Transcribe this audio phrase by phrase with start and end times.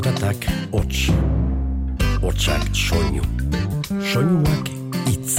[0.00, 1.10] Zaratak hots,
[2.22, 3.20] hotsak soinu,
[4.00, 4.68] soinuak
[5.12, 5.34] itz.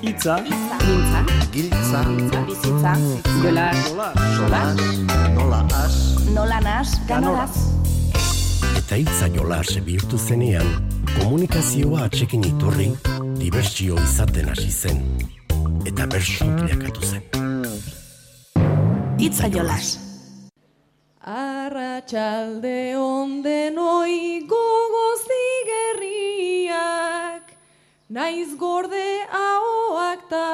[0.00, 1.20] Itza, Mintza,
[1.52, 2.00] Giltza,
[2.46, 2.92] bizitza,
[3.42, 3.66] jola,
[4.36, 4.62] sola,
[5.34, 5.96] nola as,
[6.32, 7.52] nola nas, ganolaz.
[8.80, 10.70] Eta hitza jolas bihurtu zenean,
[11.18, 12.88] komunikazioa atxekin iturri,
[13.42, 15.04] dibertsio izaten hasi zen.
[15.84, 17.28] Eta bersu bilakatu zen.
[19.20, 20.11] Itza jolas.
[21.92, 27.50] Arratxalde onden oi gogozi gerriak,
[28.08, 30.48] naiz gorde ahoak ta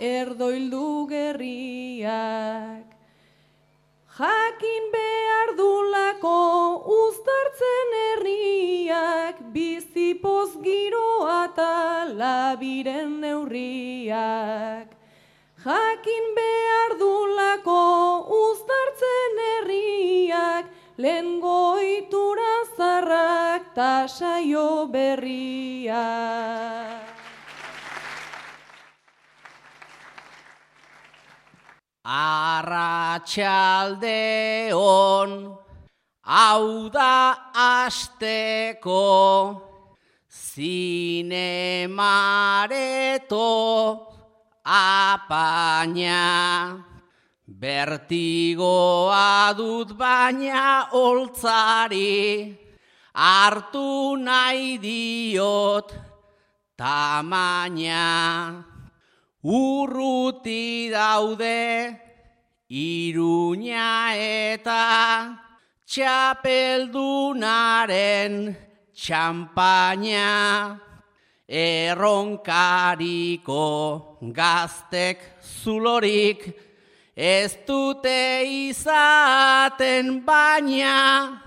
[0.00, 2.88] erdoildu gerriak.
[4.18, 6.40] Jakin behar dulako
[6.98, 14.98] uztartzen herriak, bizipoz giroa ta labiren neurriak.
[15.64, 17.80] Jakin behar dulako
[18.42, 25.96] uztartzen herriak, lehen goitura zarrak ta saio berriak.
[32.04, 33.32] Arratxalde
[34.74, 35.56] on,
[36.26, 39.08] hau da asteko,
[40.28, 41.40] zinemareto
[44.64, 46.20] apaina.
[47.60, 52.56] Bertigoa dut baina oltzari,
[53.12, 55.92] hartu nahi diot
[56.72, 58.64] tamaina.
[59.44, 62.00] Urruti daude
[62.70, 65.36] iruña eta
[65.84, 68.56] txapeldunaren
[68.96, 70.80] txampaina.
[71.50, 73.58] Erronkariko
[74.32, 76.69] gaztek zulorik
[77.20, 81.42] ez dute izaten baina.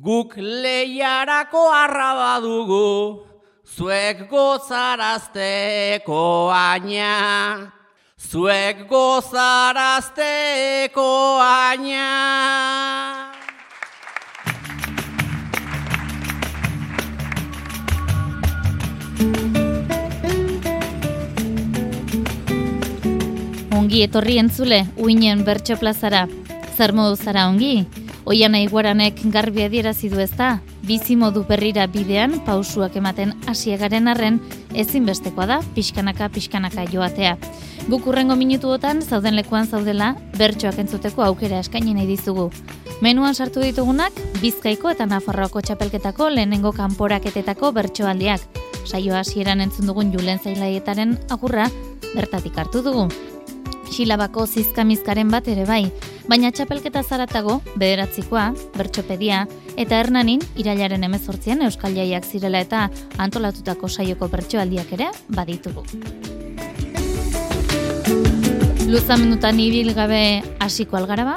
[0.00, 3.26] Guk leiarako arraba dugu,
[3.68, 7.72] zuek gozarazteko aina.
[8.16, 10.20] Zuek gozarazteko
[11.44, 13.29] aina.
[23.90, 26.20] Ongi etorri entzule, uinen bertso plazara.
[26.78, 27.88] Zer modu zara ongi?
[28.22, 30.60] Oian aiguaranek garbi adierazi du ezta?
[30.86, 34.36] Bizi modu berrira bidean pausuak ematen hasiegaren arren
[34.78, 37.32] ezinbestekoa da pixkanaka pixkanaka joatea.
[37.88, 42.46] Guk urrengo minutuotan zauden lekuan zaudela bertsoak entzuteko aukera eskaini nahi dizugu.
[43.02, 48.46] Menuan sartu ditugunak Bizkaiko eta Nafarroako txapelketako lehenengo kanporaketetako bertsoaldiak.
[48.84, 51.66] Saio hasieran entzun dugun Julen Zailaietaren agurra
[52.14, 53.08] bertatik hartu dugu.
[53.90, 55.90] Xilabako zizkamizkaren bat ere bai,
[56.30, 59.44] baina txapelketa zaratago, bederatzikoa, bertxopedia,
[59.76, 62.86] eta hernanin, irailaren emezortzien Euskal Jaiak zirela eta
[63.18, 65.84] antolatutako saioko bertsoaldiak ere baditugu.
[68.90, 71.36] Luzamendutan ibil gabe hasiko algara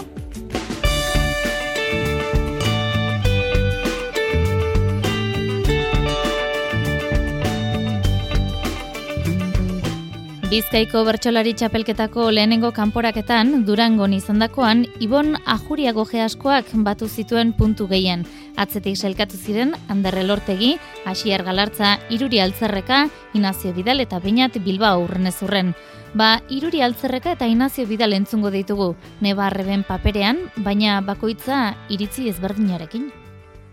[10.53, 18.21] Bizkaiko bertsolari txapelketako lehenengo kanporaketan Durangon izandakoan Ibon Ajuriago geaskoak batu zituen puntu gehien.
[18.53, 20.75] Atzetik selkatu ziren Anderre Lortegi,
[21.09, 25.73] Asier Galartza, Iruri Altzerreka, Inazio Bidal eta Beinat Bilbao urrenezurren.
[26.13, 28.93] Ba, Iruri Altzerreka eta Inazio Bidal entzungo ditugu,
[29.25, 33.09] neba arreben paperean, baina bakoitza iritzi ezberdinarekin.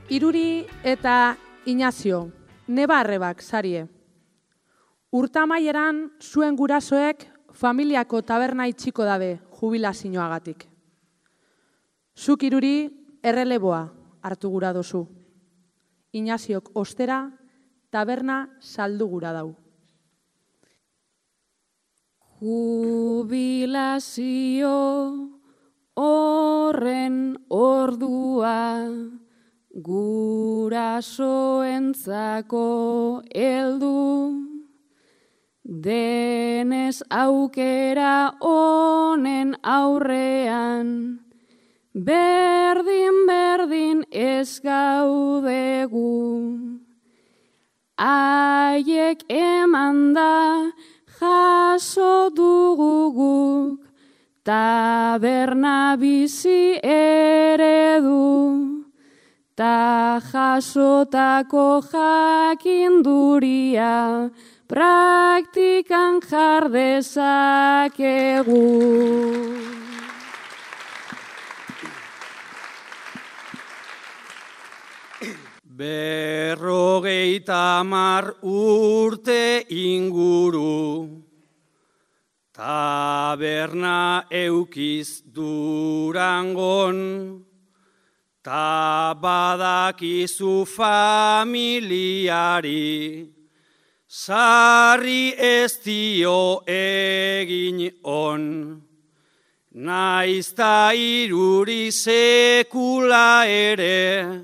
[0.09, 1.37] Iruri eta
[1.67, 2.31] Inazio,
[2.69, 3.91] neba arrebak sarie.
[5.11, 10.71] Urtamaieran zuen gurasoek familiako taberna itxiko dabe jubilazioagatik.
[12.15, 12.87] Zuk iruri
[13.19, 13.91] erreleboa
[14.23, 15.09] hartu gura dozu.
[16.15, 17.27] Inaziok ostera
[17.91, 19.57] taberna saldu gura dau.
[22.39, 24.71] Jubilazio
[25.99, 28.87] horren ordua
[29.75, 32.63] gurasoentzako
[33.35, 34.50] heldu
[35.71, 41.23] Denez aukera honen aurrean,
[41.95, 46.11] berdin berdin ez gaudegu.
[48.03, 50.75] Aiek eman da
[51.21, 53.79] jaso duguguk,
[54.43, 58.27] taberna bizi eredu.
[59.55, 64.01] Ta jasotako jakinduria,
[64.71, 68.63] praktikan jar dezakegu.
[75.81, 81.09] berrogeita mar urte inguru,
[82.53, 87.01] taberna eukiz durangon,
[88.45, 91.81] ta badakizu familiari,
[94.11, 98.83] sarri ez dio egin on.
[99.71, 104.43] Naizta iruri sekula ere,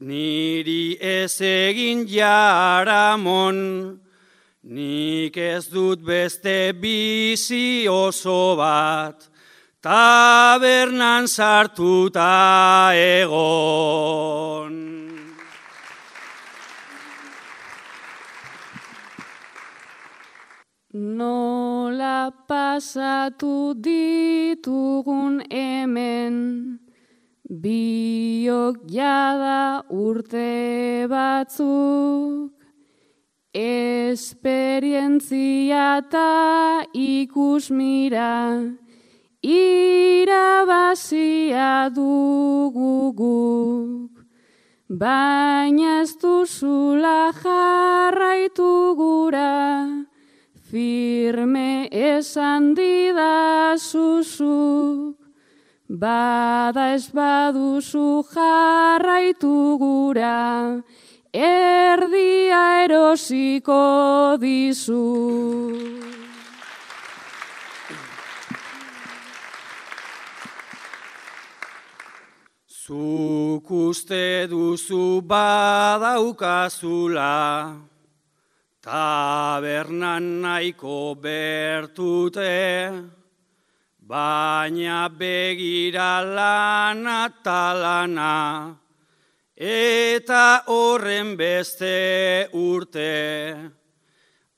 [0.00, 3.96] niri ez egin jaramon,
[4.68, 9.24] nik ez dut beste bizi oso bat,
[9.80, 15.05] tabernan sartuta egon.
[20.96, 26.80] Nola pasatu ditugun hemen,
[27.44, 32.56] biok jada urte batzuk,
[33.52, 38.64] esperientzia eta ikusmira,
[39.44, 40.32] irabazia
[41.92, 42.88] duguguk.
[44.88, 50.08] Baina ez duzula jarraitu gura,
[50.70, 53.16] firme esan didazuzuk,
[55.88, 60.82] bada ez baduzu jarraitu gura,
[61.32, 65.06] erdia erosiko dizu.
[72.86, 77.34] Zuk uste duzu badaukazula,
[78.86, 83.10] tabernan nahiko bertute,
[83.98, 88.76] baina begira lana talana,
[89.58, 93.74] eta horren beste urte.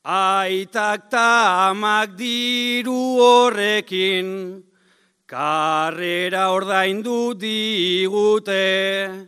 [0.05, 4.63] Aitak ta amak diru horrekin,
[5.27, 9.27] karrera ordaindu digute,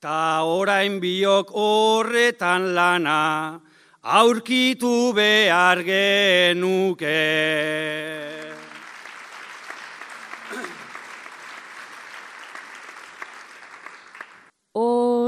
[0.00, 3.67] ta orain biok horretan lana,
[4.08, 7.20] aurkitu behar genuke.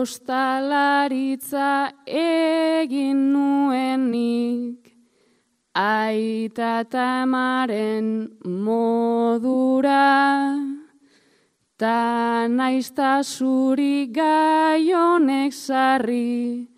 [0.01, 0.73] Ostalaritza
[2.07, 4.89] egin nuenik,
[5.77, 10.09] aita tamaren modura,
[11.77, 16.71] ta naizta zuri gaionek sarri,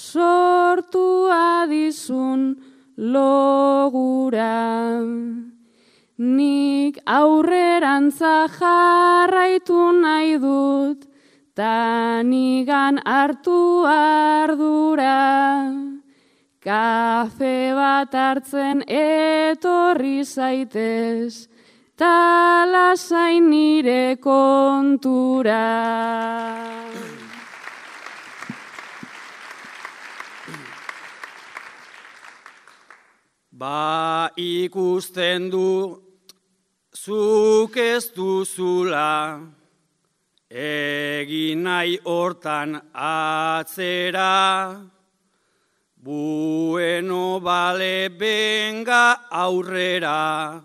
[0.00, 2.56] sortu adizun
[2.96, 4.56] logura.
[6.18, 11.06] Nik aurrerantza jarraitu nahi dut,
[11.56, 13.60] ta nigan hartu
[13.92, 15.20] ardura.
[16.60, 21.48] Kafe bat hartzen etorri zaitez,
[21.96, 25.64] ta lasain nire kontura.
[33.60, 36.00] Ba ikusten du
[36.96, 39.36] zuk ez duzula,
[40.48, 44.80] egin nahi hortan atzera,
[46.00, 50.64] bueno bale benga aurrera,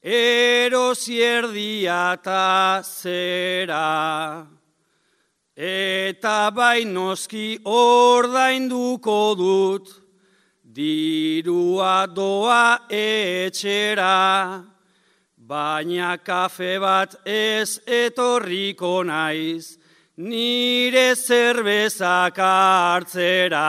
[0.00, 4.48] erosierdia eta zera.
[5.54, 10.07] Eta bainoski ordainduko dut,
[10.68, 14.64] dirua doa etxera,
[15.36, 19.78] baina kafe bat ez etorriko naiz,
[20.16, 23.64] nire zerbezak hartzera.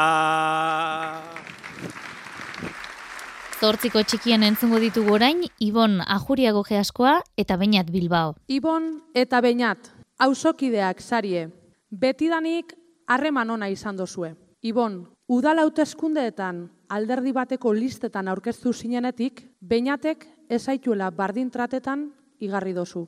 [3.59, 8.35] Zortziko txikien entzungo ditugu orain, Ibon Ajuriago Geaskoa eta Beñat Bilbao.
[8.47, 11.47] Ibon eta Beñat, auzokideak sarie,
[11.91, 12.75] betidanik
[13.07, 14.35] harreman ona izan dozue.
[14.63, 23.05] Ibon, udala hauteskundeetan alderdi bateko listetan aurkeztu zinenetik, Beñatek ezaituela bardin tratetan igarri dozu.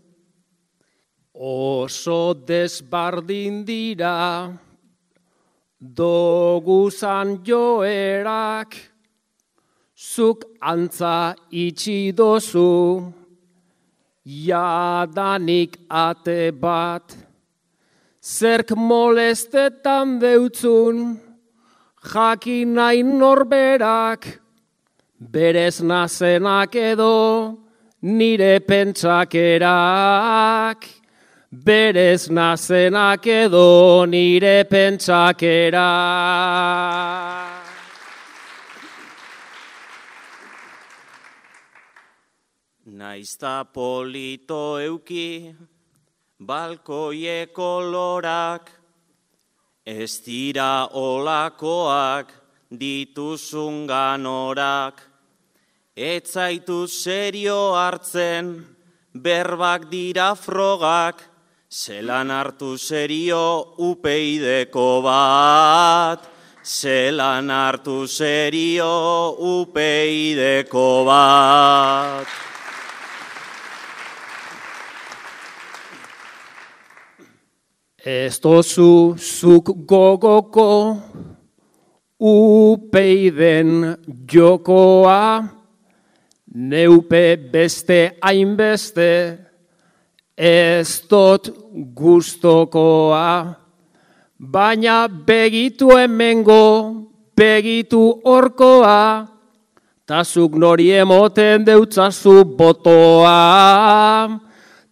[1.33, 4.51] Oso desbardin dira
[5.79, 8.75] doguzan joerak
[9.95, 13.01] zuk antza itxi dozu
[14.25, 17.15] jadanik ate bat
[18.21, 21.17] zerk molestetan deutzun
[22.03, 24.39] jakin nahi norberak
[25.19, 27.57] berez nazenak edo
[28.01, 29.41] nire pentsakerak
[31.51, 35.91] berez nazenak edo nire pentsakera.
[42.85, 45.53] Naizta polito euki,
[46.39, 48.80] balkoie kolorak,
[49.85, 52.29] ez dira olakoak
[52.71, 55.01] dituzun ganorak,
[55.95, 58.53] etzaitu serio hartzen,
[59.13, 61.23] berbak dira frogak,
[61.69, 66.29] zelan hartu serio upeideko bat,
[66.63, 72.50] zelan hartu serio upeideko bat.
[78.01, 80.97] Ez dozu zuk gogoko
[82.17, 85.45] upeiden jokoa,
[86.53, 89.37] neupe beste hainbeste,
[90.33, 91.53] ez dot
[91.93, 93.53] gustokoa.
[94.39, 97.05] Baina begitu hemengo,
[97.37, 99.27] begitu orkoa,
[100.09, 103.37] tazuk nori emoten deutzazu botoa.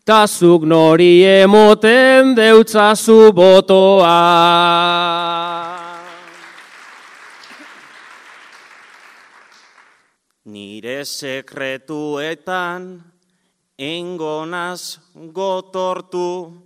[0.10, 4.16] Tazuk nori emoten deutzazu botoa.
[10.50, 12.90] Nire sekretuetan
[13.78, 14.98] engonaz
[15.30, 16.58] gotortu,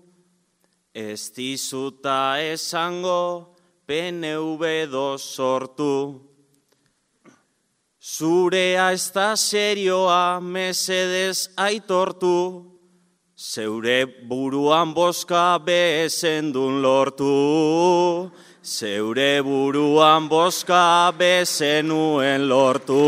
[0.96, 4.88] ez dizuta esango PNV
[5.20, 5.96] sortu.
[8.00, 12.73] Zurea ez da serioa mesedez aitortu,
[13.44, 18.32] zeure buruan boska bezendun lortu.
[18.64, 23.04] Zeure buruan boska bezenuen lortu.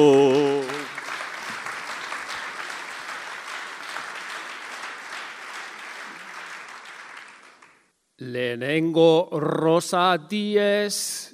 [8.20, 11.32] Lehenengo rosa diez,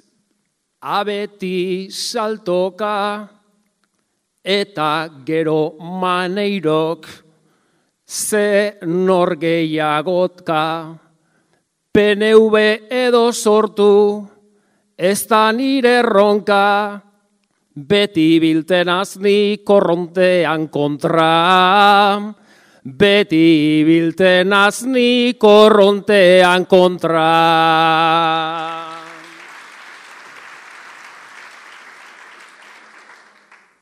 [0.82, 3.28] abeti saltoka,
[4.44, 7.21] eta gero maneirok,
[8.12, 10.62] ze norgeiagotka.
[11.92, 12.56] PNV
[12.90, 14.28] edo sortu,
[14.96, 17.00] ez da nire ronka,
[17.72, 21.32] beti bilten azni korrontean kontra.
[22.84, 27.28] Beti bilten azni korrontean kontra.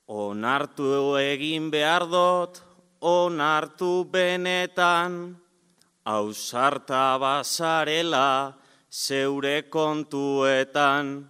[0.06, 2.69] Onartu egin behar dut,
[3.00, 5.36] onartu benetan,
[6.04, 8.52] ausarta bazarela
[8.90, 11.28] zeure kontuetan.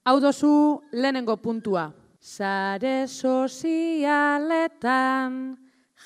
[0.04, 1.92] hau dozu lehenengo puntua.
[2.18, 5.58] Sare sozialetan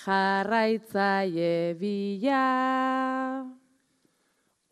[0.04, 3.46] jarraitzaile bila.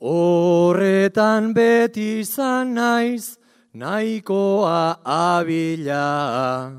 [0.00, 3.38] Horretan beti izan naiz,
[3.72, 6.72] nahikoa abila.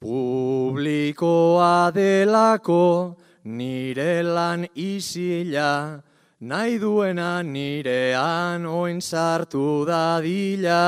[0.00, 6.02] Publikoa delako, nire lan isila,
[6.40, 10.82] nahi duena nirean oin sartu dadila.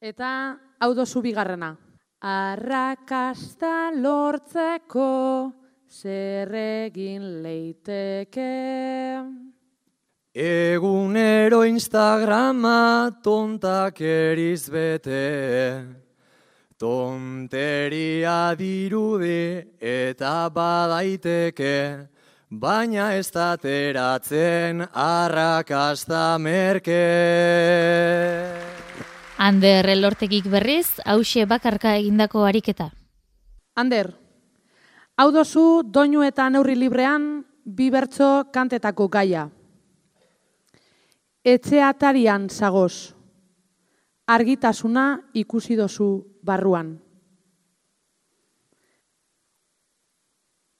[0.00, 0.30] Eta
[0.80, 1.74] hau dozu bigarrena.
[2.22, 5.52] Arrakasta lortzeko
[5.88, 8.52] zer egin leiteke.
[10.36, 16.05] Egunero Instagrama tontak eriz bete.
[16.76, 21.76] Tonteria dirudi eta badaiteke,
[22.52, 27.00] baina ez da teratzen arrakasta merke.
[29.40, 32.90] Ander elortekik berriz, hause bakarka egindako ariketa.
[33.72, 34.12] Ander,
[35.16, 39.48] hau dozu doinu eta neurri librean bi bertso kantetako gaia.
[41.40, 43.16] Etxe atarian zagoz,
[44.28, 47.02] argitasuna ikusi dozu barruan.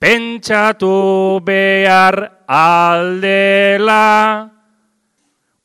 [0.00, 4.48] pentsatu behar aldela.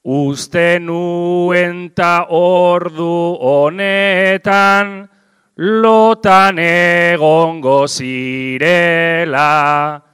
[0.04, 5.08] Uste nuen ta ordu honetan,
[5.56, 10.09] lotan egongo zirela.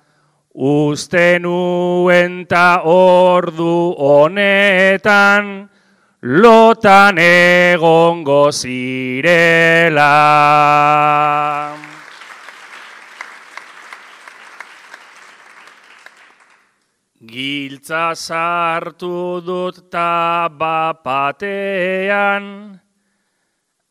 [0.55, 5.67] Uste nuen ta ordu honetan,
[6.23, 10.15] lotan egongo zirela.
[17.19, 22.43] Giltza sartu dut ta bapatean,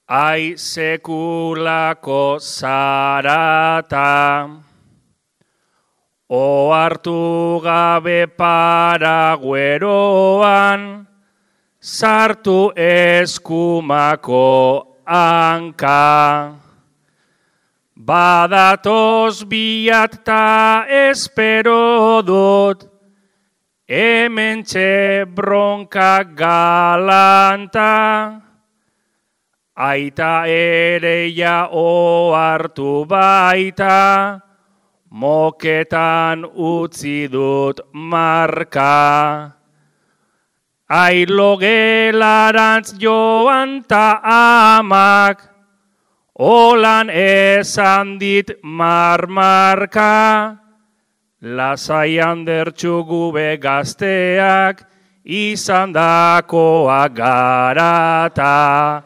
[0.09, 4.09] ai sekulako zarata.
[6.31, 11.07] Oartu gabe paragueroan,
[11.78, 16.57] sartu eskumako hanka.
[17.95, 22.88] Badatoz biat ta espero dut,
[23.87, 24.64] hemen
[25.28, 28.40] bronka galanta.
[29.76, 34.40] Aita ere ja oartu baita,
[35.14, 39.54] moketan utzi dut marka.
[40.91, 45.38] Ailo gelarantz joan ta amak,
[46.38, 50.58] holan esan dit marmarka.
[51.43, 54.82] Lasaian dertxu gube gazteak,
[55.25, 59.02] izan dakoak garata.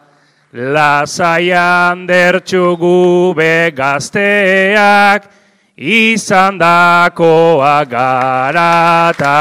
[0.53, 5.38] Lasaian dertxu gube gazteak,
[5.79, 9.37] izan dakoa garata.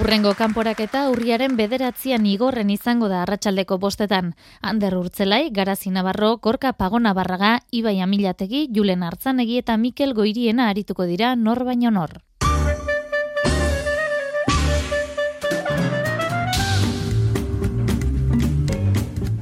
[0.00, 4.32] Urrengo kanporaketa urriaren bederatzian igorren izango da arratsaldeko bostetan.
[4.62, 11.04] Ander urtzelai, Garazi Navarro, Korka Pagona Barraga, Ibai Amilategi, Julen Artzanegi eta Mikel Goiriena arituko
[11.04, 12.29] dira nor baino nor.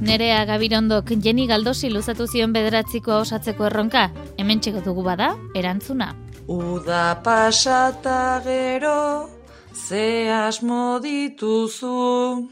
[0.09, 4.07] Nerea Gabirondok Jenny Galdosi luzatu zion bederatziko osatzeko erronka,
[4.39, 6.15] hemen dugu bada, erantzuna.
[6.47, 9.29] Uda pasata gero,
[9.71, 12.49] ze asmo dituzu.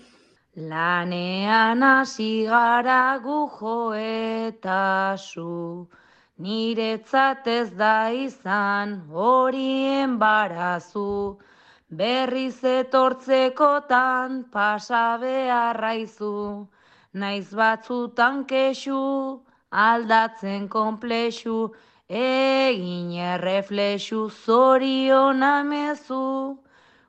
[0.56, 5.88] Lanean hasi gara gujo eta su,
[6.38, 11.40] niretzat ez da izan horien barazu,
[11.90, 16.68] berriz etortzekotan pasa beharraizu
[17.20, 19.02] naiz batzutan kexu,
[19.72, 21.74] aldatzen konplexu,
[22.10, 26.58] egin erreflexu zorion amezu,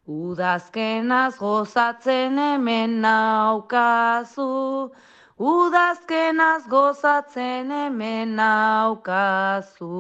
[0.06, 4.90] udazkenaz gozatzen hemen naukazu,
[5.38, 9.92] udazkenaz gozatzen hemen naukazu.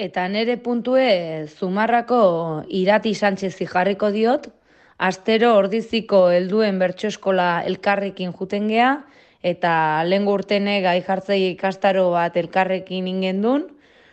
[0.00, 4.48] Eta nere puntue, Zumarrako irati Sánchez jarriko diot,
[5.00, 8.90] astero ordiziko helduen bertso eskola elkarrekin juten gea,
[9.40, 9.72] eta
[10.04, 13.64] lehen urtene gai jartzei ikastaro bat elkarrekin ingen duen,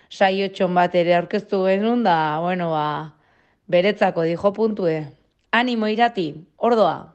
[0.10, 2.88] saiotxon bat ere aurkeztu genuen da, bueno, ba,
[3.68, 4.98] beretzako dijo puntue.
[5.52, 7.14] Animo irati, ordoa.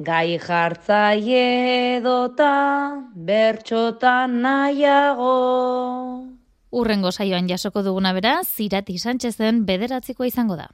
[0.00, 1.44] Gai jartzaile
[1.98, 2.52] edota
[3.12, 5.34] bertxotan nahiago.
[6.70, 10.70] Urrengo saioan jasoko duguna bera, Zirati Sánchezen bederatzikoa izango da.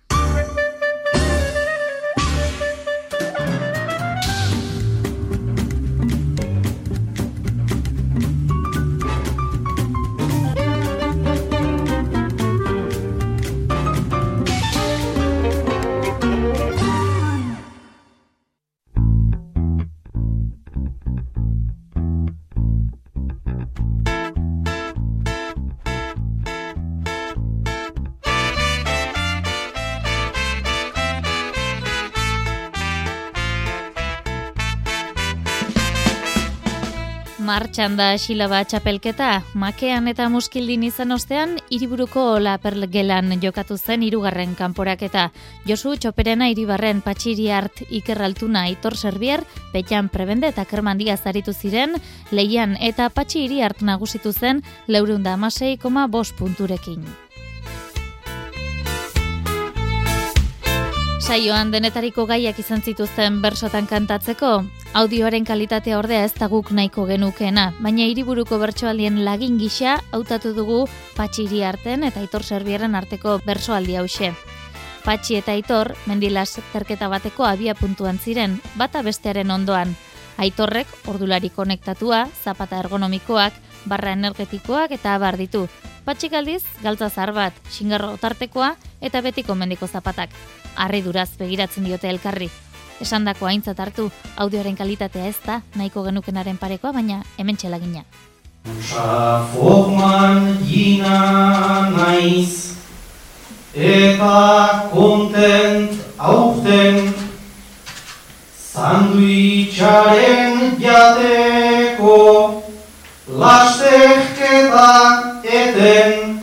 [37.77, 45.27] Martxan da xilaba txapelketa, makean eta muskildin izan ostean, hiriburuko lapergelan jokatu zen hirugarren kanporaketa.
[45.69, 52.01] Josu txoperena hiribarren patxiri hart ikerraltuna itor serbier, petxan prebende eta kermandia zaritu ziren,
[52.33, 57.05] leian eta patxiri hart nagusitu zen leurunda amasei koma bos punturekin.
[61.27, 64.51] Saioan denetariko gaiak izan zituzten bersotan kantatzeko,
[64.95, 70.85] audioaren kalitatea ordea ez da guk nahiko genukeena, baina hiriburuko bertsoaldien lagin gisa hautatu dugu
[71.17, 74.29] patxiri arten eta itor serbieren arteko bersoaldi hause.
[75.03, 79.97] Patxi eta Aitor mendilas terketa bateko abia puntuan ziren, bata bestearen ondoan.
[80.39, 85.65] Aitorrek ordulari konektatua, zapata ergonomikoak, barra energetikoak eta abar ditu.
[86.07, 90.31] Patxik aldiz, galtza zar bat, xingarro otartekoa eta betiko mendiko zapatak
[91.05, 92.51] duraz begiratzen diote elkarri.
[93.01, 98.05] Esan dako haintzat hartu, audioaren kalitatea ez da, nahiko genukenaren parekoa, baina hemen txelagina.
[99.53, 102.73] Forman jina naiz,
[103.75, 107.15] eta kontent aurten,
[108.73, 112.17] sanduitxaren jateko,
[113.29, 114.89] lasteketa
[115.45, 116.41] eten,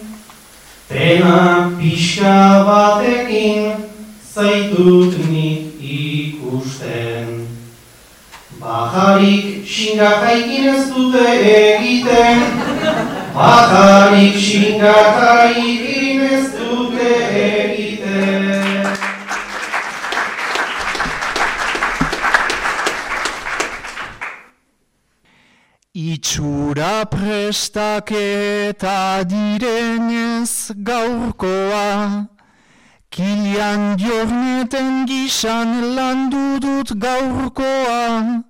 [0.87, 3.72] pena pixka batekin,
[4.33, 7.47] zaitut ni ikusten.
[8.59, 12.39] Bajarik xingakaikin ez dute egiten,
[13.35, 17.13] Bajarik xingakaikin ez dute
[17.45, 18.87] egiten.
[25.93, 32.32] Itxura prestaketa direnez gaurkoa,
[33.13, 38.41] Kilian jorneten gisan landu dut gaurkoa,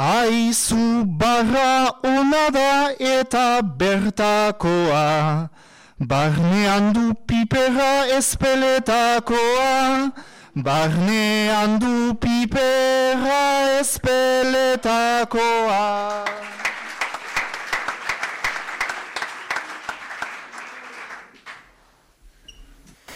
[0.00, 5.52] Aizu barra ona da eta bertakoa,
[6.00, 10.08] Barnean du pipera espeletakoa,
[10.56, 13.44] Barnean du pipera
[13.80, 16.49] espeletakoa.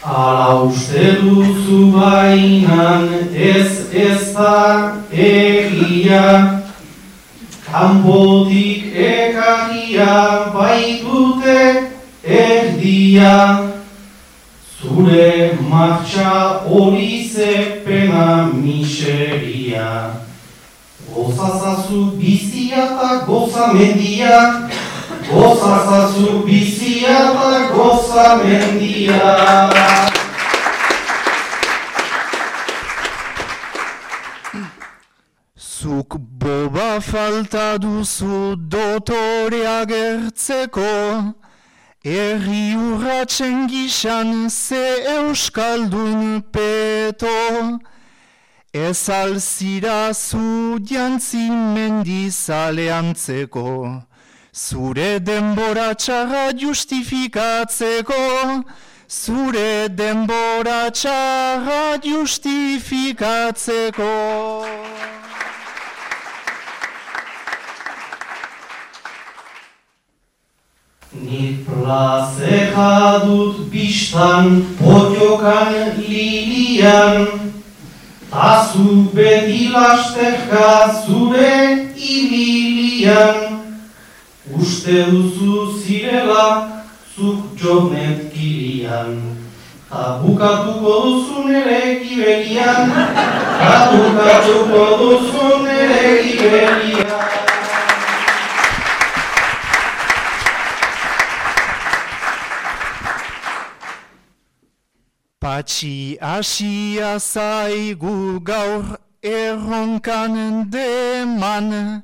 [0.05, 6.61] Ala uste duzu bainan ez ez da egia,
[7.65, 11.89] Kampotik ekagia baitute
[12.21, 13.71] erdia,
[14.77, 20.21] Zure martxa hori zepena miseria.
[21.09, 23.25] Gozazazu bizia eta
[25.31, 29.69] gozamendia, Gozazazu bizia eta goza mendia.
[35.57, 41.33] Zuk boba falta duzu dotorea gertzeko,
[42.05, 47.79] Erri urratzen gizan ze euskaldun peto,
[48.73, 54.01] Ez alzira zu jantzi mendizaleantzeko.
[54.55, 58.15] Zure denbora txarra justifikatzeko,
[59.11, 64.13] zure denbora txarra justifikatzeko.
[71.19, 77.51] Ni plazera dut biztan potiokan lilian,
[78.31, 83.54] Azu beti lasterka zure ibilian,
[84.65, 86.45] Uste duzu zirela,
[87.15, 89.37] zuk jomet kirian.
[89.89, 92.89] Ta bukatuko duzu nere gibelian,
[93.61, 97.13] ta bukatuko duzu nere gibelian.
[105.41, 112.01] Patxi asia zaigu gaur erronkan deman,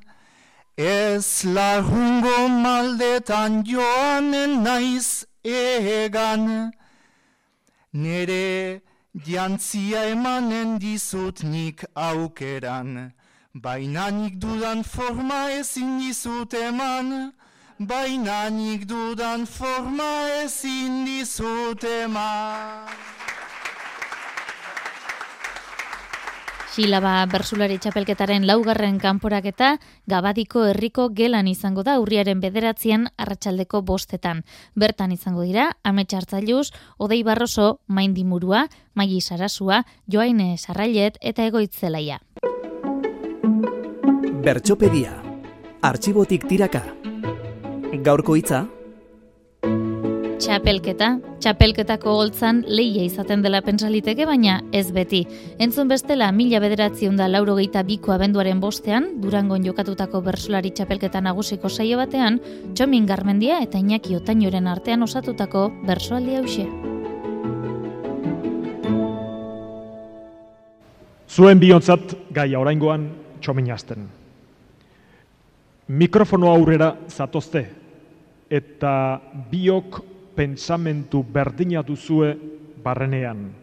[0.78, 6.72] Ez lagungo maldetan joanen naiz egan,
[7.94, 8.82] nere
[9.14, 13.12] jantzia emanen dizut nik aukeran,
[13.54, 17.34] baina nik dudan forma ezin dizut eman,
[17.78, 23.11] baina nik dudan forma ezin dizut eman.
[26.72, 29.74] Xilaba bersulari txapelketaren laugarren kanporaketa
[30.08, 34.46] gabadiko herriko gelan izango da urriaren bederatzean arratsaldeko bostetan.
[34.80, 42.22] Bertan izango dira, ametxartzailuz, odei barroso, maindimurua, maigi sarasua, joaine sarrailet eta egoitzelaia.
[44.42, 45.18] Bertxopedia.
[45.82, 46.86] artxibotik tiraka.
[48.06, 48.68] Gaurko hitza
[50.42, 55.20] Txapelketa, txapelketako holtzan leia izaten dela pentsaliteke, baina ez beti.
[55.62, 61.70] Entzun bestela, mila bederatziun da lauro geita biko abenduaren bostean, durangon jokatutako bersulari txapelketa nagusiko
[61.70, 62.42] saio batean,
[62.74, 66.66] txomin garmendia eta inaki otainoren artean osatutako bersualdi hause.
[71.30, 73.12] Zuen biontzat gaia oraingoan
[73.46, 74.10] txomin hasten.
[76.02, 77.68] Mikrofono aurrera zatozte
[78.50, 80.08] eta biok
[80.42, 82.34] pentsamentu berdina duzue
[82.82, 83.54] barrenean.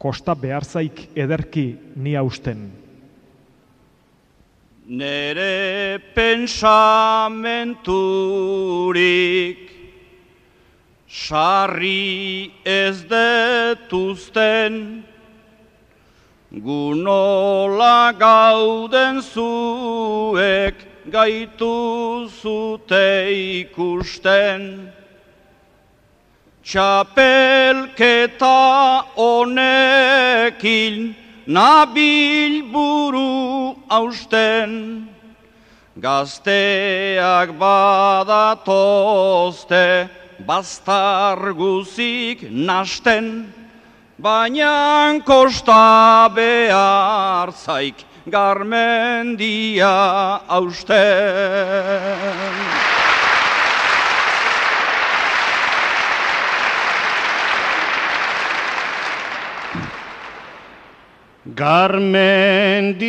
[0.00, 2.72] Kosta behar zaik ederki ni hausten.
[4.88, 6.80] Nere pensamenturik
[11.08, 15.04] sarri ez detuzten
[16.64, 20.74] gunola gauden zuek
[21.12, 23.28] gaitu zute
[23.60, 24.93] ikusten.
[26.64, 28.56] Txapelketa
[29.20, 31.12] honekin
[31.46, 35.04] nabil buru hausten,
[36.00, 38.48] gazteak badatozte
[40.48, 43.52] bastarguzik nasten,
[44.16, 50.96] baina kosta behar zaik garmendia hausten.
[61.54, 63.06] Garmendia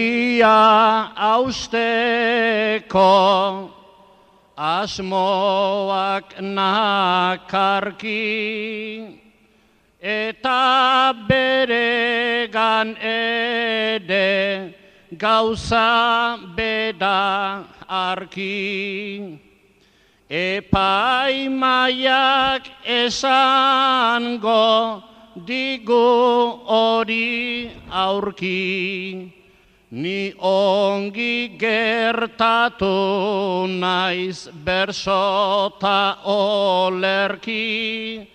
[1.17, 3.05] austeko
[4.55, 8.21] asmoak nakarki
[9.99, 14.73] eta beregan ede
[15.17, 19.39] gauza beda arki.
[20.29, 21.49] Epaimaiak
[22.85, 24.61] esango
[25.35, 29.31] digo hori aurki,
[29.91, 38.27] ni ongi gertatu naiz bersota olerki,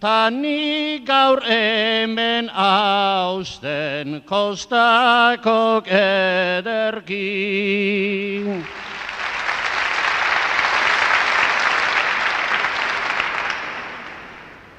[0.00, 7.24] ta ni gaur hemen austen kostakok ederki.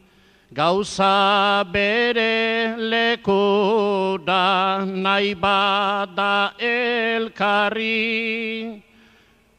[0.58, 8.82] Gauza bere leku da nahi bada elkarri,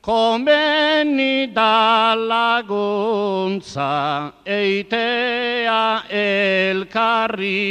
[0.04, 3.94] komeni da laguntza
[4.44, 7.64] eitea elkarri.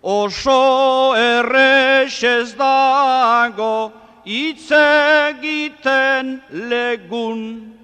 [0.00, 3.92] Oso errex ez dago
[4.24, 7.74] hitz egiten legun,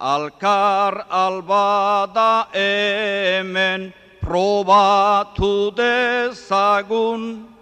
[0.00, 7.53] alkar albada hemen probatu dezagun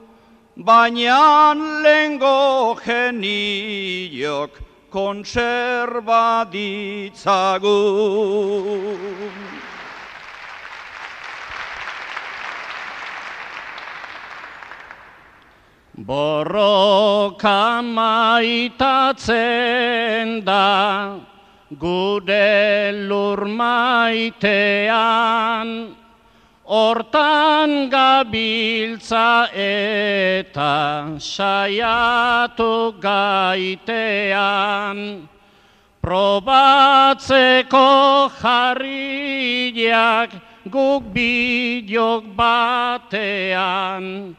[0.56, 4.50] baina lengo geniok
[4.90, 7.72] kontserba ditzagun.
[15.96, 19.24] Borroka maitatzen
[20.44, 21.20] da
[21.78, 24.88] gure lur maitean,
[26.72, 34.96] hortan gabiltza eta saiatu gaitean.
[36.00, 37.84] Probatzeko
[38.40, 40.32] jarriak
[40.72, 44.32] guk bidok batean,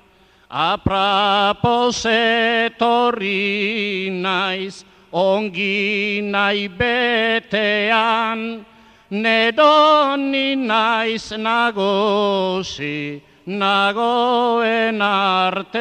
[0.49, 4.81] aprapos etorri naiz,
[5.13, 8.65] ongi nahi betean,
[9.13, 15.73] nedoni naiz nagosi, nagoen artean.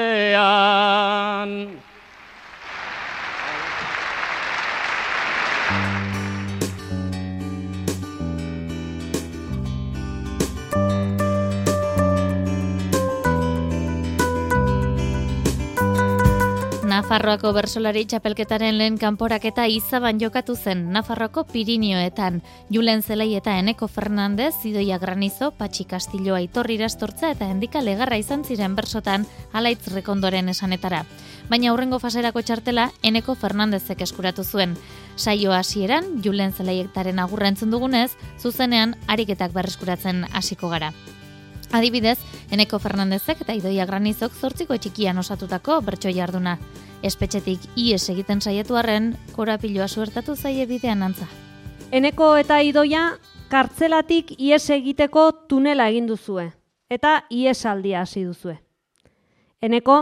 [17.02, 22.36] Nafarroako bersolari txapelketaren lehen kanporaketa izaban jokatu zen Nafarroako Pirinioetan.
[22.70, 28.44] Julen Zelei eta Eneko Fernandez, Idoia Granizo, Patxi Kastilloa Itorri Irastortza eta Endika Legarra izan
[28.46, 31.00] ziren bersotan alaitz rekondoren esanetara.
[31.50, 34.76] Baina aurrengo faserako txartela Eneko Fernandezek eskuratu zuen.
[35.16, 40.92] Saio hasieran Julen Zeleietaren agurra entzun dugunez, zuzenean ariketak berreskuratzen hasiko gara.
[41.72, 42.18] Adibidez,
[42.52, 46.58] Eneko Fernandezek eta Idoia Granizok zortziko txikian osatutako bertso jarduna.
[47.02, 51.26] Espetxetik ies egiten saiatu arren, korapiloa suertatu zaie bidean antza.
[51.90, 53.16] Eneko eta Idoia
[53.48, 56.50] kartzelatik ies egiteko tunela egin duzue
[56.92, 58.58] eta iesaldia hasi duzue.
[59.62, 59.96] Eneko,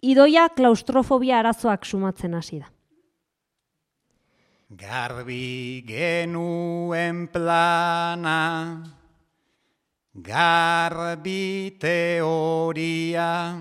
[0.00, 2.70] Idoia klaustrofobia arazoak sumatzen hasi da.
[4.80, 8.38] Garbi genuen plana,
[10.12, 13.54] Garbi teoria,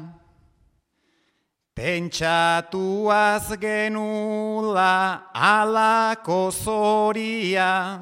[1.76, 8.00] pentsatuaz genula alako zoria,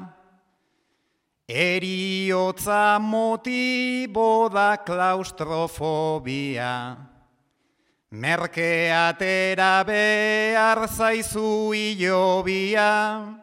[1.46, 6.96] eriotza motibo da klaustrofobia.
[8.10, 13.36] Merke atera behar zaizu ilobia,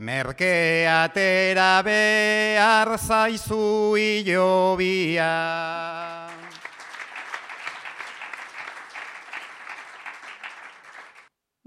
[0.00, 5.28] Merke atera behar zaizu ilobia.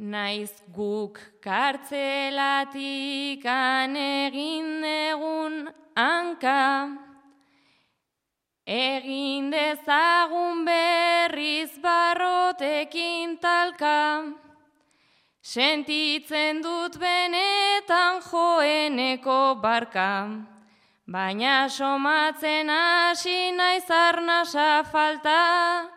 [0.01, 6.89] Naiz guk kartzelatik egin egun hanka,
[8.65, 14.33] egin dezagun berriz barrotekin talka,
[15.43, 20.31] Sentitzen dut benetan joeneko barka,
[21.03, 25.89] baina somatzen hasi naiz arnasa falta,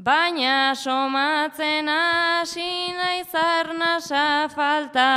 [0.00, 5.12] baina somatzen hasi naiz arnasa falta.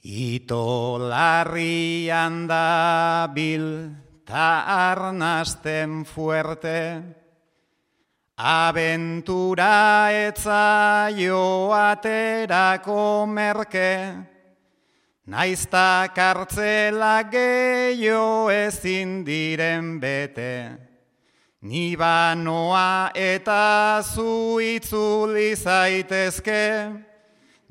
[0.00, 7.02] Ito larrian da bil ta arnasten fuerte,
[8.36, 14.14] aventura etza joaterako merke,
[15.26, 20.78] naizta kartzela gehiago ezin diren bete,
[21.62, 27.10] ni banoa eta zu itzuli zaitezke,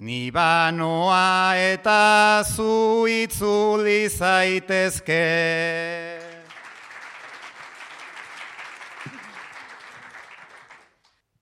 [0.01, 5.21] Ni banoa eta zu itzuli zaitezke.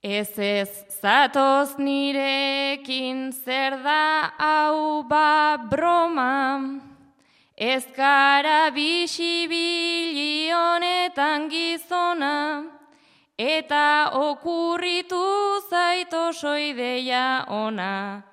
[0.01, 0.69] Ez ez
[1.01, 6.79] zatoz nirekin zer da hau ba broma,
[7.57, 12.63] ez gara bisibili honetan gizona,
[13.35, 15.19] eta okurritu
[15.69, 18.23] zaito soideia ona.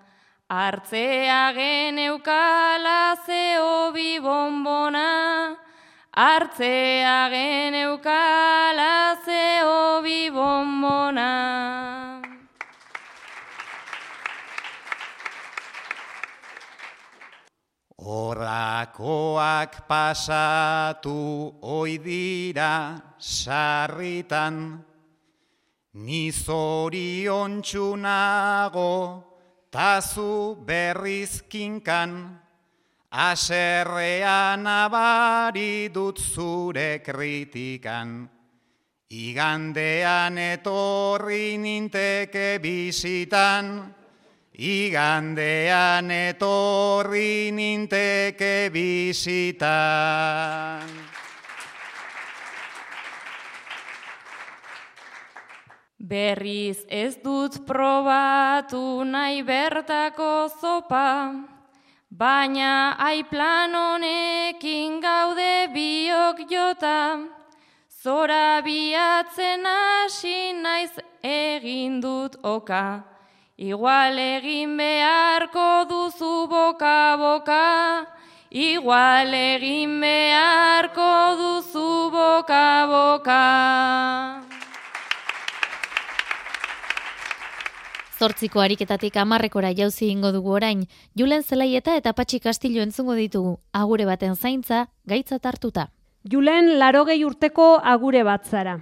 [0.48, 5.58] Artzea geneukala zeo bi bombona,
[6.16, 11.32] hartzea geneukala zeo bi bombona.
[18.00, 21.18] Horrakoak pasatu
[21.60, 24.80] oidira sarritan,
[26.00, 28.92] ni zorion txunago
[29.68, 32.40] tazu berrizkinkan,
[33.16, 38.28] Aserrean abari dut zure kritikan,
[39.08, 43.88] Igandean etorri ninteke bizitan,
[44.52, 49.64] Igandean etorri ninteke bizitan.
[55.96, 61.55] Berriz ez dut probatu nahi bertako zopa,
[62.18, 67.20] baina aiplan honekin gaude biok jota,
[68.02, 73.04] zora biatzen hasi naiz egin dut oka,
[73.58, 78.06] igual egin beharko duzu boka boka,
[78.50, 81.12] igual egin beharko
[81.42, 84.45] duzu boka boka.
[88.16, 90.86] Zortziko ariketatik amarrekora jauzi ingo dugu orain,
[91.20, 95.90] Julen Zelaieta eta Patxi Kastillo entzungo ditugu, agure baten zaintza, gaitza hartuta.
[96.24, 98.78] Julen larogei urteko agure bat zara.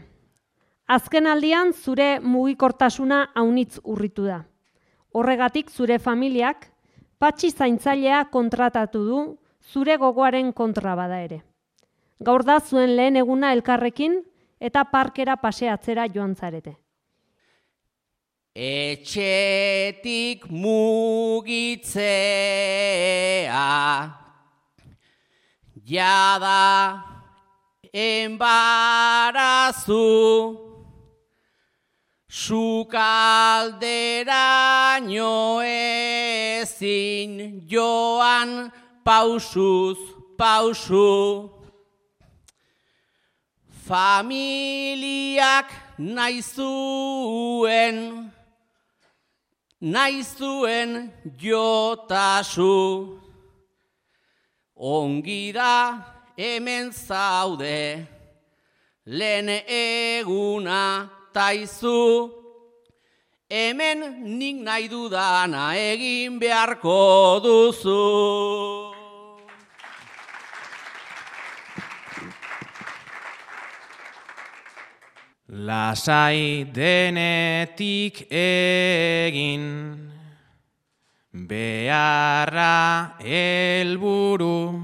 [0.87, 4.45] Azken aldian zure mugikortasuna haunitz urritu da.
[5.13, 6.71] Horregatik zure familiak,
[7.19, 9.19] Patxi zaintzailea kontratatu du
[9.73, 11.43] zure gogoaren kontra bada ere.
[12.21, 14.21] Gaur da zuen lehen eguna elkarrekin
[14.61, 16.77] eta parkera paseatzera joan zarete.
[18.55, 21.91] Etxetik mugitzea
[25.85, 27.03] Jada
[27.93, 28.55] enbarazu
[32.31, 33.75] Sukaldera
[36.65, 38.73] ezin joan
[39.05, 39.99] pausuz
[40.39, 41.51] pausu.
[43.87, 47.15] Familiak naizuen
[49.85, 53.21] nahi zuen jotasu.
[54.77, 56.01] Ongi da
[56.37, 58.07] hemen zaude,
[59.07, 62.31] lehen eguna taizu.
[63.51, 64.01] Hemen
[64.39, 68.84] nik nahi dudana egin beharko duzu.
[75.55, 79.63] Lasai denetik egin
[81.31, 84.83] beharra helburu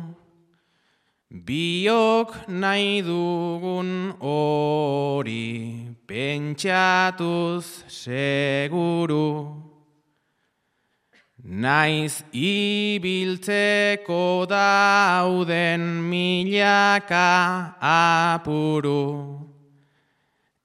[1.27, 9.27] biok nahi dugun hori pentsatuz seguru.
[11.43, 19.40] Naiz ibiltzeko dauden milaka apuru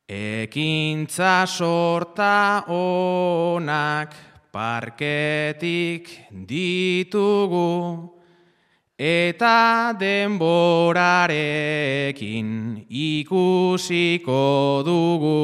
[0.08, 4.14] Ekintza sorta onak
[4.54, 8.14] parketik ditugu
[8.94, 15.42] eta denborarekin ikusiko dugu.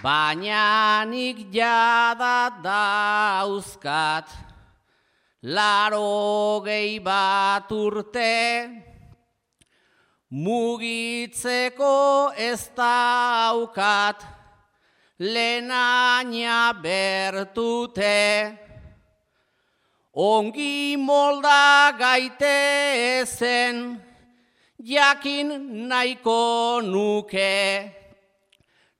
[0.00, 4.51] Baina nik jada dauzkat
[5.42, 8.70] laro gehi bat urte,
[10.30, 14.22] mugitzeko ez daukat,
[15.18, 18.56] lehenaina bertute,
[20.14, 23.98] ongi molda gaite zen,
[24.78, 27.90] jakin nahiko nuke,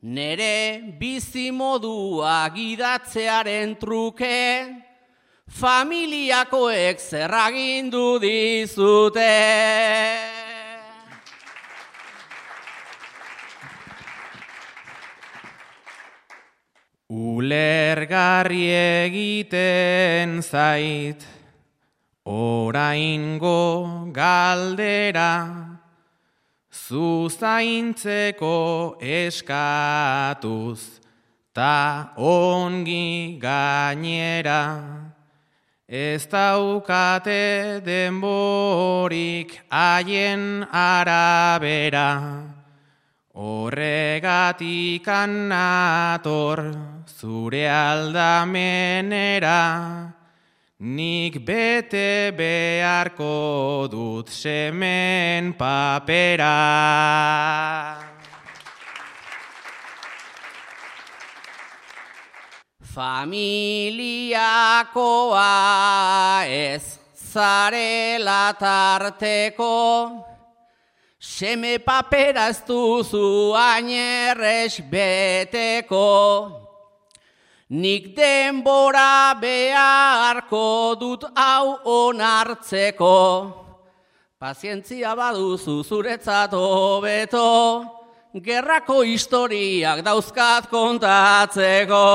[0.03, 4.90] nere bizimodua gidatzearen truke,
[5.53, 9.28] familiakoek zerragindu dizute.
[17.12, 21.20] Ulergarri egiten zait,
[22.24, 25.32] oraingo galdera,
[26.72, 28.57] zuzaintzeko
[28.96, 30.80] eskatuz,
[31.53, 35.12] ta ongi gainera.
[35.93, 42.49] Ez daukate denborik haien arabera,
[43.36, 46.64] horregatik anator
[47.05, 49.61] zure aldamenera,
[50.80, 56.57] nik bete beharko dut semen papera.
[62.93, 64.45] Familiakoa
[66.45, 66.99] ez
[67.32, 70.11] zarela tarteko,
[71.16, 76.61] seme papera ez duzu ainerrez beteko.
[77.72, 83.18] Nik denbora beharko dut hau onartzeko,
[84.43, 88.01] Pazientzia baduzu zuretzat hobeto,
[88.41, 92.07] gerrako historiak dauzkat kontatzeko.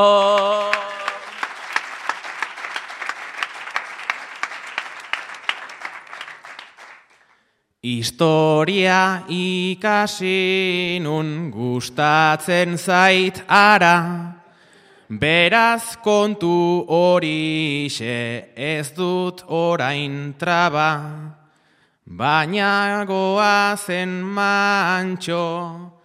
[7.84, 14.34] Historia ikasi nun gustatzen zait ara,
[15.08, 20.90] beraz kontu horixe ez dut orain traba,
[22.04, 25.97] baina goazen mantxo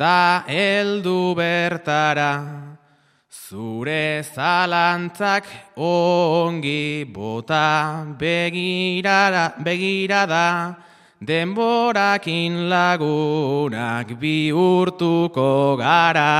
[0.00, 2.32] ta heldu bertara.
[3.28, 5.44] Zure zalantzak
[5.76, 10.76] ongi bota begirada, begirada
[11.20, 16.32] denborakin lagunak bihurtuko gara.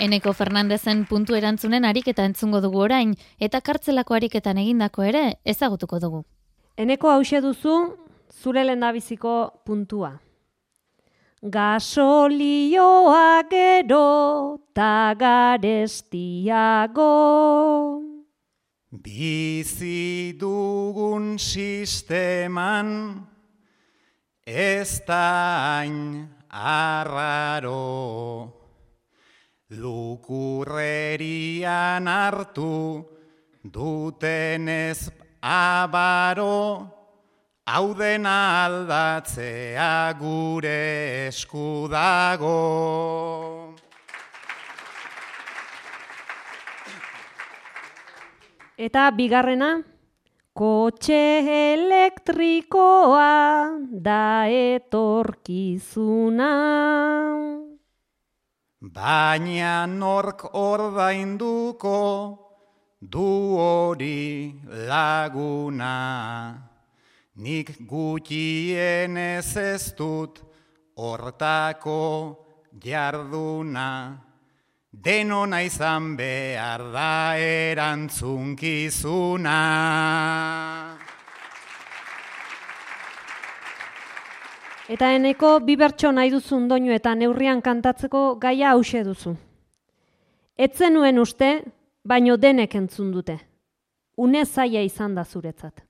[0.00, 6.24] Eneko Fernandezen puntu erantzunen ariketa entzungo dugu orain, eta kartzelako ariketan egindako ere ezagutuko dugu.
[6.76, 7.96] Eneko hause duzu,
[8.42, 10.20] zure lendabiziko puntua.
[11.42, 17.02] Gasolioa gero ta garestiago.
[18.90, 23.26] Bizi dugun sisteman
[24.44, 28.52] ez da hain arraro.
[29.70, 33.04] Lukurrerian hartu
[33.62, 35.10] dutenez
[35.42, 36.88] abaro,
[37.66, 42.58] hau dena aldatzea gure eskudago.
[48.80, 49.82] Eta bigarrena,
[50.56, 53.28] kotxe elektrikoa
[53.92, 56.52] da etorkizuna.
[58.80, 62.49] Baina nork ordainduko
[63.00, 64.52] du hori
[64.86, 66.68] laguna.
[67.40, 70.44] Nik gutienez ez dut
[70.96, 72.36] hortako
[72.84, 74.20] jarduna.
[74.92, 79.58] Denona izan behar da erantzunkizuna.
[84.90, 89.36] Eta eneko bi bertso nahi duzun doinu eta neurrian kantatzeko gaia hause duzu.
[90.58, 91.62] Etzen nuen uste,
[92.04, 93.38] baino denek entzun dute.
[94.16, 95.80] Une zaia izan da zuretzat.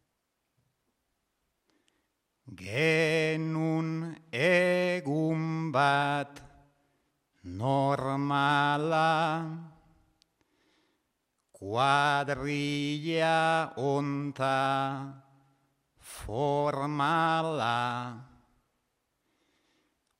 [2.51, 6.41] Genun egun bat
[7.45, 9.47] normala
[11.53, 13.37] kuadrilla
[13.77, 15.15] onta
[15.99, 17.79] formala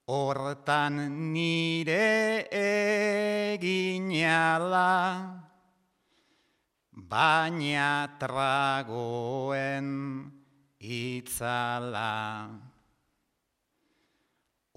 [0.07, 2.47] hortan nire
[3.59, 5.50] eginala
[7.11, 9.89] baina tragoen
[10.79, 12.47] itzala.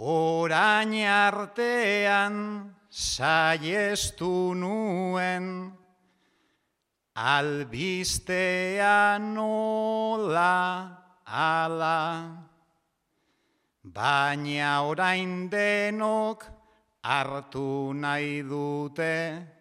[0.01, 5.77] Orain artean saiestu nuen,
[7.13, 10.57] albistea nola
[11.29, 12.01] ala.
[13.84, 16.49] Baina orain denok
[17.05, 19.52] hartu nahi dute,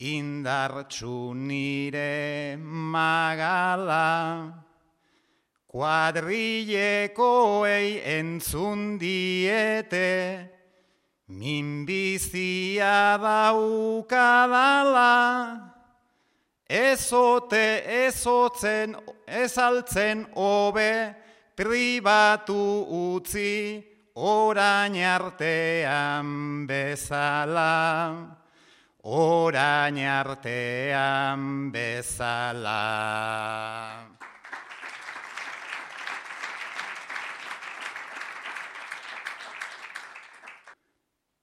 [0.00, 4.64] indartsu nire magala.
[5.74, 10.50] Kuadrillekoei entzun diete,
[11.26, 15.10] minbizia daukadala,
[16.70, 18.94] ezote ezotzen
[19.26, 21.14] ezaltzen hobe,
[21.56, 22.86] pribatu
[23.16, 23.82] utzi
[24.14, 28.43] orain artean bezala,
[29.04, 32.80] orain artean bezala.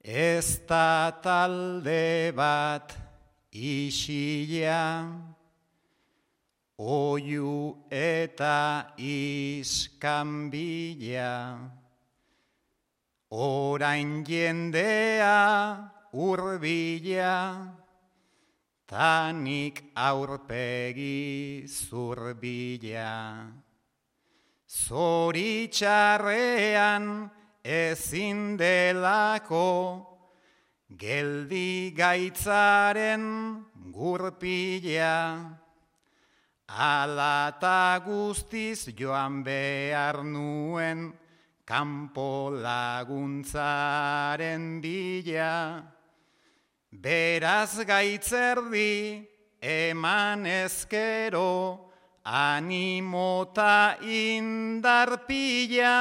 [0.01, 2.97] Ez da talde bat
[3.53, 5.05] isila,
[6.81, 10.49] oiu eta iskanbila,
[13.29, 17.67] orain jendea urbila,
[18.87, 23.47] tanik aurpegi zurbila.
[24.67, 27.31] Zoritxarrean,
[27.63, 30.07] ezin delako
[30.97, 35.57] geldi gaitzaren gurpila
[36.67, 41.13] alata guztiz joan behar nuen
[41.65, 45.83] kanpo laguntzaren bila
[47.01, 49.25] beraz gaitzerdi
[49.61, 51.89] eman ezkero,
[52.23, 55.97] animota indarpila,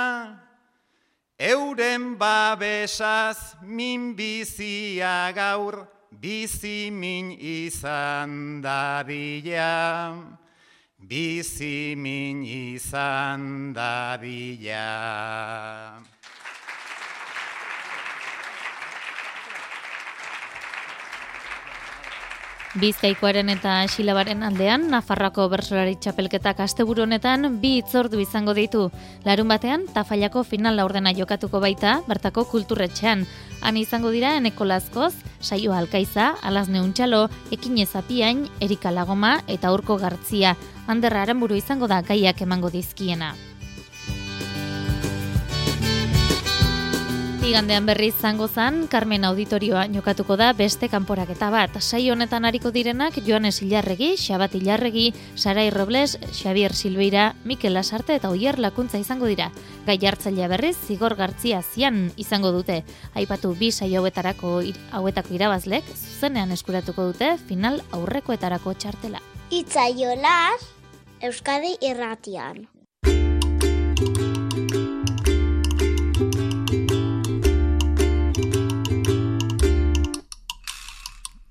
[1.39, 5.89] euren babesaz min bizia gaur,
[6.21, 10.17] bizi min izan dadila,
[11.01, 14.85] bizi min izan dadila.
[22.79, 28.85] Bizkaikoaren eta Xilabaren aldean, Nafarroako bersolari txapelketak asteburu honetan bi itzordu izango ditu.
[29.27, 33.27] Larun batean, Tafaiako final laurdena jokatuko baita, bertako kulturretxean.
[33.67, 39.99] Han izango dira eneko lazkoz, saio alkaiza, alazne untxalo, ekin ezapiain, erika lagoma eta urko
[39.99, 40.55] gartzia.
[40.87, 43.35] Handerra buru izango da gaiak emango dizkiena.
[47.41, 51.79] Igandean berriz zango zan, Carmen Auditorioa jokatuko da beste kanporaketa bat.
[51.81, 58.31] Sai honetan hariko direnak Joanes Ilarregi, Xabat Ilarregi, Sarai Robles, Xavier Silveira, Mikel Lasarte eta
[58.31, 59.51] Oier Lakuntza izango dira.
[59.87, 62.83] Gai hartzailea berriz, Zigor Gartzia zian izango dute.
[63.15, 64.61] Aipatu bi sai hauetarako
[64.93, 69.25] hauetako irabazlek, zuzenean eskuratuko dute final aurrekoetarako txartela.
[69.51, 70.61] Itzaiolar,
[71.21, 72.69] Euskadi irratian.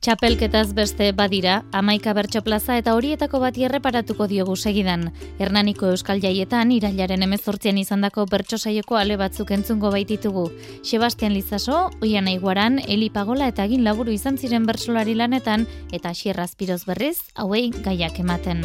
[0.10, 5.12] Txapelketaz beste badira, amaika bertso plaza eta horietako bati erreparatuko diogu segidan.
[5.38, 10.48] Hernaniko Euskal Jaietan, irailaren emezortzian izandako bertso saioko ale batzuk entzungo baititugu.
[10.82, 16.48] Sebastian Lizaso, Oian Aiguaran, Eli Pagola eta egin laburu izan ziren bertsolari lanetan eta Xierra
[16.50, 18.64] Azpiroz berriz, hauei gaiak ematen.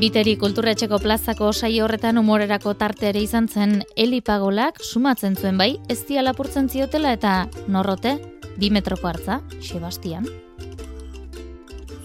[0.00, 5.76] Biteri kulturretxeko plazako osai horretan umorerako tarte ere izan zen Eli Pagolak sumatzen zuen bai,
[5.88, 8.16] ez lapurtzen ziotela eta norrote,
[8.58, 10.26] bi metroko hartza, Sebastian.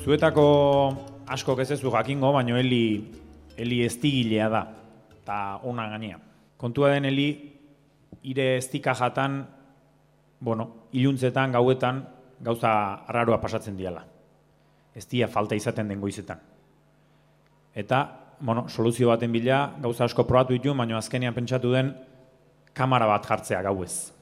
[0.03, 0.45] Zuetako
[1.25, 3.09] asko ez zu jakingo, baino heli,
[3.57, 4.61] heli estigilea da,
[5.17, 6.19] eta ona gainea.
[6.57, 7.27] Kontua den heli,
[8.23, 9.47] ire estika jatan,
[10.39, 12.05] bueno, iluntzetan, gauetan,
[12.39, 12.71] gauza
[13.07, 14.05] arraroa pasatzen diala.
[14.93, 16.39] Ez dia falta izaten den goizetan.
[17.73, 18.07] Eta,
[18.39, 21.95] bueno, soluzio baten bila, gauza asko probatu ditu, baina azkenean pentsatu den,
[22.73, 24.13] kamera bat jartzea gauez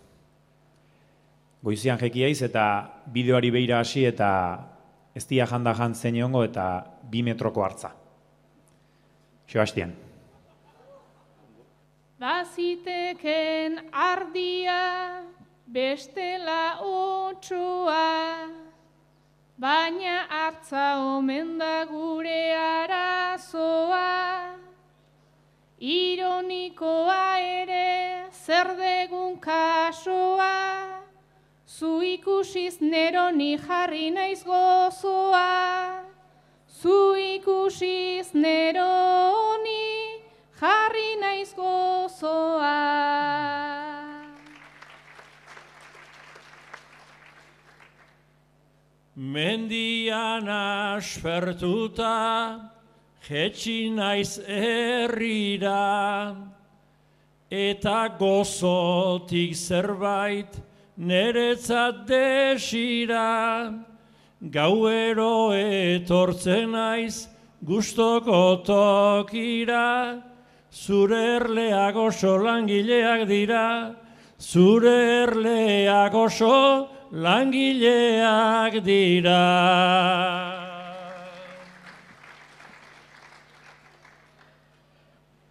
[1.63, 2.65] goizian jekiaiz eta
[3.13, 4.29] bideoari beira hasi eta
[5.15, 7.91] ez dia janda jantzen jongo eta bi metroko hartza.
[9.47, 9.91] Sebastian.
[12.21, 14.79] Baziteken ardia
[15.65, 18.47] bestela otxoa,
[19.57, 24.07] baina hartza omen da gure arazoa.
[25.81, 31.00] Ironikoa ere zer degun kasoa,
[31.71, 36.03] Zu ikusiz neroni jarri naiz gozoa,
[36.67, 39.85] Zu ikusiz neroni
[40.59, 42.79] jarri naiz gozoa.
[49.15, 52.17] Mendian aspertuta,
[53.29, 56.35] jetxi naiz herrira,
[57.49, 60.70] eta gozotik zerbait,
[61.01, 63.73] neretzat desira,
[64.39, 67.27] gauero etortzen naiz
[67.65, 70.21] gustoko tokira,
[70.69, 73.95] zure erleak oso langileak dira,
[74.37, 79.41] zure erleak oso langileak dira.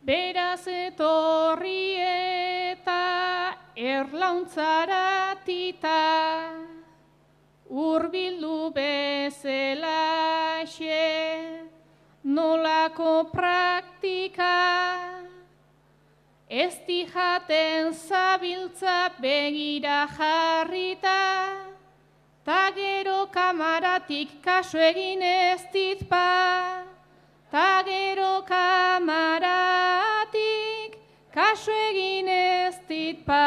[0.07, 2.30] Beraz etorri
[4.01, 5.36] erlauntzara
[7.84, 10.03] urbildu bezela
[10.74, 11.09] xe
[12.24, 14.57] nolako praktika
[16.62, 16.74] ez
[17.12, 21.20] jaten zabiltza begira jarrita
[22.44, 26.28] ta gero kamaratik kaso egin ez ditpa
[27.53, 29.40] ta gero kamaratik
[31.33, 33.47] kaso egin ez ditpa.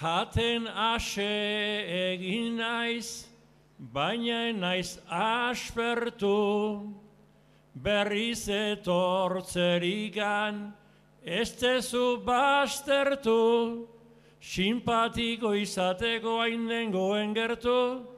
[0.00, 1.22] Jaten ase
[1.92, 3.26] egin naiz,
[3.78, 6.94] baina naiz aspertu,
[7.74, 10.72] berriz etortzerigan,
[11.22, 13.86] ez tezu bastertu,
[14.40, 18.09] simpatiko izateko hain dengoen gertu,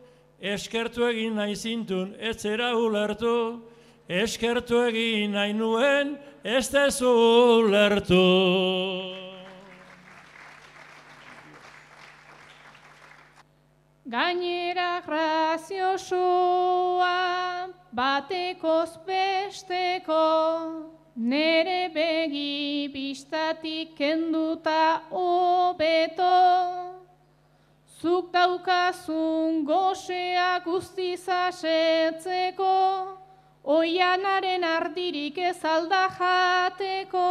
[0.43, 3.62] eskertu egin nahi zintun, ez zera ulertu,
[4.09, 7.07] eskertu egin nahi nuen, ez dezu
[7.62, 8.18] ulertu.
[14.12, 16.32] Gainera graziosua
[17.95, 20.24] batekoz besteko,
[21.16, 26.91] nere begi bistatik kenduta hobeto,
[28.03, 32.70] Zuk daukazun gozea guztiz asetzeko,
[33.62, 37.26] oianaren ardirik ez alda jateko,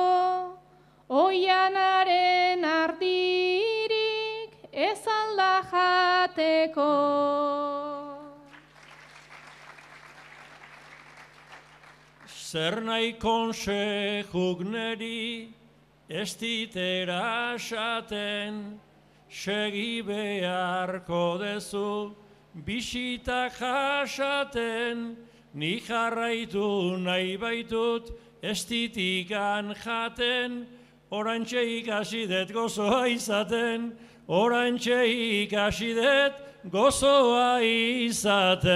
[1.12, 6.86] oianaren ardirik ez alda jateko.
[12.52, 15.52] Zer nahi konsejuk neri,
[16.08, 17.28] ez ditera
[17.60, 18.80] esaten,
[19.32, 22.14] segi beharko dezu,
[22.66, 25.16] bisitak jasaten,
[25.54, 28.12] ni jarraitu nahi baitut,
[28.44, 30.68] ez ditikan jaten,
[31.12, 33.94] orantxe ikasi det gozoa izaten,
[34.28, 35.06] orantxe
[35.48, 36.34] ikasi det
[36.70, 38.72] gozoa izaten.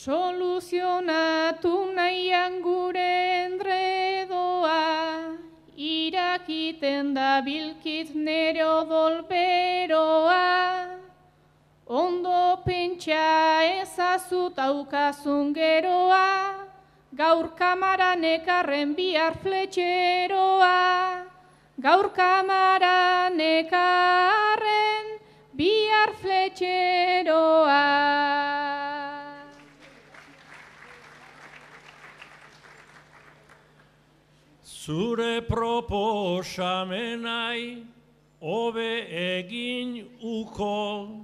[0.00, 5.36] Soluzionatu nahian gure endredoa,
[5.76, 10.40] irakiten da bilkit nere odolberoa.
[11.86, 16.64] Ondo pentsa ezazut aukazun geroa,
[17.12, 21.28] gaur kamaran ekarren bihar fletxeroa.
[21.78, 25.18] Gaur kamaran ekarren
[25.52, 28.39] bihar fletxeroa.
[34.80, 37.84] Zure proposamenai
[38.40, 41.20] hobe egin uko,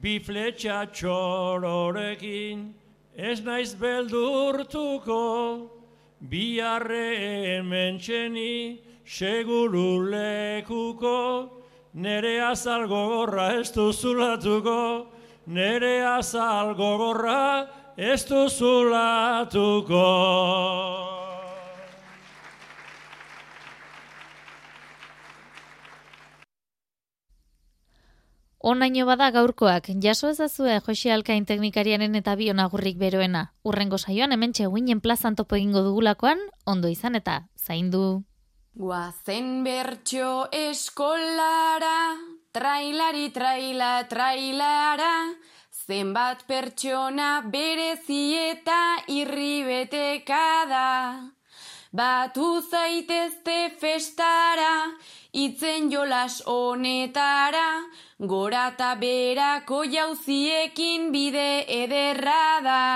[0.00, 2.70] bi fletxa txororekin
[3.16, 5.70] ez naiz beldurtuko,
[6.30, 11.50] bi arre hemen txeni seguru lekuko,
[11.94, 15.06] nere azal gogorra ez duzulatuko,
[15.48, 17.66] nere azal gogorra
[17.98, 20.06] ez duzulatuko.
[28.62, 33.48] Onaino bada gaurkoak, jaso ezazue Jose Alkain teknikarianen eta bion agurrik beroena.
[33.66, 38.22] Urrengo saioan hemen txeguinen plazan topo egingo dugulakoan, ondo izan eta zaindu.
[38.78, 42.14] Guazen bertxo eskolara,
[42.54, 45.12] trailari traila trailara,
[45.74, 50.88] zenbat pertsona berezieta irribeteka da.
[51.92, 54.96] Batu zaitezte festara,
[55.36, 57.84] itzen jolas honetara,
[58.32, 62.86] gora eta berako jauziekin bide ederra da.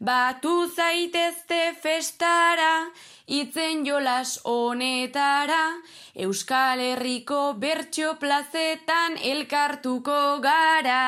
[0.00, 2.88] Batu zaitezte festara,
[3.26, 5.64] itzen jolas honetara,
[6.16, 11.04] Euskal Herriko bertso plazetan elkartuko gara.